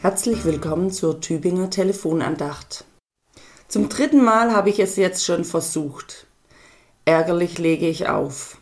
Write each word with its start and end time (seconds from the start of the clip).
Herzlich 0.00 0.44
willkommen 0.44 0.92
zur 0.92 1.20
Tübinger 1.20 1.70
Telefonandacht. 1.70 2.84
Zum 3.66 3.88
dritten 3.88 4.22
Mal 4.22 4.52
habe 4.52 4.70
ich 4.70 4.78
es 4.78 4.94
jetzt 4.94 5.24
schon 5.24 5.44
versucht. 5.44 6.28
Ärgerlich 7.04 7.58
lege 7.58 7.88
ich 7.88 8.08
auf. 8.08 8.58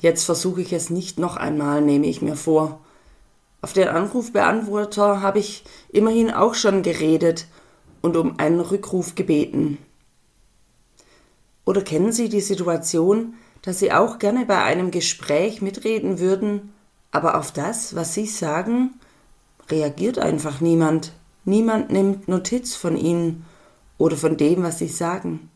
Jetzt 0.00 0.24
versuche 0.24 0.62
ich 0.62 0.72
es 0.72 0.88
nicht 0.88 1.18
noch 1.18 1.36
einmal, 1.36 1.80
nehme 1.80 2.06
ich 2.06 2.22
mir 2.22 2.36
vor. 2.36 2.78
Auf 3.60 3.72
den 3.72 3.88
Anrufbeantworter 3.88 5.20
habe 5.20 5.40
ich 5.40 5.64
immerhin 5.88 6.30
auch 6.30 6.54
schon 6.54 6.84
geredet 6.84 7.48
und 8.00 8.16
um 8.16 8.38
einen 8.38 8.60
Rückruf 8.60 9.16
gebeten. 9.16 9.78
Oder 11.64 11.82
kennen 11.82 12.12
Sie 12.12 12.28
die 12.28 12.40
Situation, 12.40 13.34
dass 13.62 13.80
Sie 13.80 13.90
auch 13.90 14.20
gerne 14.20 14.46
bei 14.46 14.62
einem 14.62 14.92
Gespräch 14.92 15.60
mitreden 15.60 16.20
würden, 16.20 16.72
aber 17.10 17.36
auf 17.36 17.50
das, 17.50 17.96
was 17.96 18.14
Sie 18.14 18.26
sagen, 18.26 18.94
reagiert 19.72 20.18
einfach 20.18 20.60
niemand. 20.60 21.12
Niemand 21.44 21.90
nimmt 21.90 22.28
Notiz 22.28 22.76
von 22.76 22.96
ihnen 22.96 23.44
oder 23.98 24.16
von 24.16 24.36
dem, 24.36 24.62
was 24.62 24.78
sie 24.78 24.88
sagen. 24.88 25.50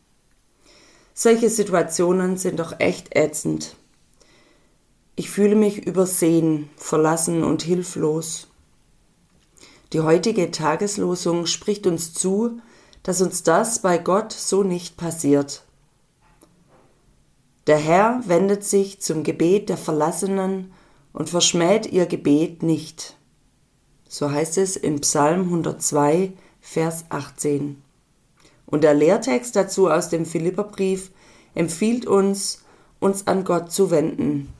Solche 1.13 1.49
Situationen 1.49 2.37
sind 2.37 2.59
doch 2.59 2.79
echt 2.79 3.15
ätzend. 3.15 3.75
Ich 5.15 5.29
fühle 5.29 5.55
mich 5.55 5.87
übersehen, 5.87 6.69
verlassen 6.75 7.43
und 7.43 7.61
hilflos. 7.63 8.47
Die 9.93 10.01
heutige 10.01 10.51
Tageslosung 10.51 11.45
spricht 11.45 11.87
uns 11.87 12.13
zu, 12.13 12.59
dass 13.03 13.21
uns 13.21 13.43
das 13.43 13.81
bei 13.81 13.97
Gott 13.97 14.33
so 14.33 14.63
nicht 14.63 14.97
passiert. 14.97 15.63
Der 17.67 17.77
Herr 17.77 18.21
wendet 18.25 18.63
sich 18.63 19.01
zum 19.01 19.23
Gebet 19.23 19.69
der 19.69 19.77
Verlassenen 19.77 20.71
und 21.13 21.29
verschmäht 21.29 21.85
ihr 21.85 22.05
Gebet 22.05 22.63
nicht. 22.63 23.16
So 24.07 24.31
heißt 24.31 24.57
es 24.57 24.75
in 24.75 25.01
Psalm 25.01 25.43
102, 25.43 26.33
Vers 26.61 27.05
18. 27.09 27.81
Und 28.65 28.83
der 28.83 28.93
Lehrtext 28.93 29.55
dazu 29.55 29.89
aus 29.89 30.09
dem 30.09 30.25
Philipperbrief 30.25 31.11
empfiehlt 31.55 32.05
uns, 32.05 32.63
uns 32.99 33.27
an 33.27 33.43
Gott 33.43 33.71
zu 33.71 33.91
wenden. 33.91 34.53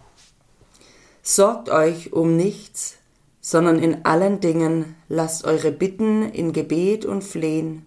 Sorgt 1.22 1.70
euch 1.70 2.14
um 2.14 2.38
nichts, 2.38 2.98
sondern 3.42 3.80
in 3.80 4.06
allen 4.06 4.40
Dingen 4.40 4.96
lasst 5.10 5.46
eure 5.46 5.72
Bitten 5.72 6.30
in 6.32 6.54
Gebet 6.54 7.06
und 7.06 7.24
Flehen 7.24 7.86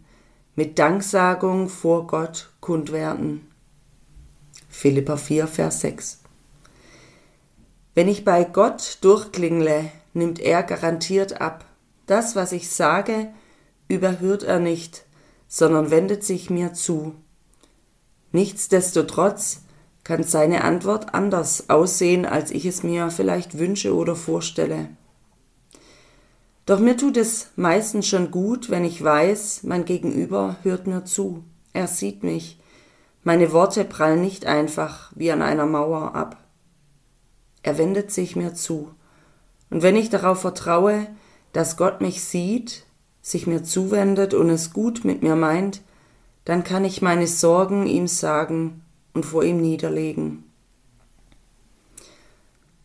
mit 0.56 0.78
Danksagung 0.78 1.68
vor 1.68 2.06
Gott 2.06 2.50
kund 2.60 2.92
werden. 2.92 3.50
Philippa 4.68 5.16
4, 5.16 5.46
Vers 5.46 5.80
6. 5.80 6.20
Wenn 7.94 8.08
ich 8.08 8.24
bei 8.24 8.44
Gott 8.44 8.98
durchklingle, 9.00 9.90
nimmt 10.12 10.40
er 10.40 10.62
garantiert 10.62 11.40
ab. 11.40 11.64
Das, 12.06 12.36
was 12.36 12.52
ich 12.52 12.70
sage, 12.70 13.28
überhört 13.88 14.42
er 14.42 14.58
nicht, 14.58 15.04
sondern 15.48 15.90
wendet 15.90 16.24
sich 16.24 16.50
mir 16.50 16.72
zu. 16.72 17.14
Nichtsdestotrotz 18.32 19.62
kann 20.04 20.22
seine 20.22 20.64
Antwort 20.64 21.14
anders 21.14 21.68
aussehen, 21.68 22.24
als 22.24 22.50
ich 22.50 22.64
es 22.66 22.82
mir 22.82 23.10
vielleicht 23.10 23.58
wünsche 23.58 23.94
oder 23.94 24.16
vorstelle. 24.16 24.88
Doch 26.66 26.78
mir 26.78 26.96
tut 26.96 27.16
es 27.16 27.48
meistens 27.56 28.06
schon 28.06 28.30
gut, 28.30 28.70
wenn 28.70 28.84
ich 28.84 29.02
weiß, 29.02 29.64
mein 29.64 29.84
Gegenüber 29.84 30.56
hört 30.62 30.86
mir 30.86 31.04
zu, 31.04 31.42
er 31.72 31.88
sieht 31.88 32.22
mich, 32.22 32.60
meine 33.22 33.52
Worte 33.52 33.84
prallen 33.84 34.20
nicht 34.20 34.46
einfach 34.46 35.12
wie 35.14 35.30
an 35.30 35.42
einer 35.42 35.66
Mauer 35.66 36.14
ab. 36.14 36.42
Er 37.62 37.76
wendet 37.76 38.10
sich 38.10 38.36
mir 38.36 38.54
zu. 38.54 38.94
Und 39.70 39.82
wenn 39.82 39.96
ich 39.96 40.10
darauf 40.10 40.40
vertraue, 40.40 41.06
dass 41.52 41.76
Gott 41.76 42.00
mich 42.00 42.22
sieht, 42.22 42.84
sich 43.22 43.46
mir 43.46 43.62
zuwendet 43.62 44.34
und 44.34 44.50
es 44.50 44.72
gut 44.72 45.04
mit 45.04 45.22
mir 45.22 45.36
meint, 45.36 45.82
dann 46.44 46.64
kann 46.64 46.84
ich 46.84 47.02
meine 47.02 47.26
Sorgen 47.26 47.86
ihm 47.86 48.08
sagen 48.08 48.82
und 49.14 49.24
vor 49.24 49.44
ihm 49.44 49.60
niederlegen. 49.60 50.44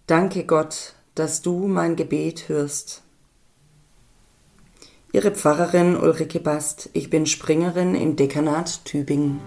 Danke 0.07 0.45
Gott, 0.45 0.93
dass 1.15 1.41
du 1.41 1.67
mein 1.67 1.95
Gebet 1.95 2.49
hörst. 2.49 3.01
Ihre 5.11 5.31
Pfarrerin 5.31 5.95
Ulrike 5.95 6.41
Bast, 6.41 6.89
ich 6.93 7.09
bin 7.09 7.25
Springerin 7.25 7.95
im 7.95 8.15
Dekanat 8.17 8.83
Tübingen. 8.85 9.39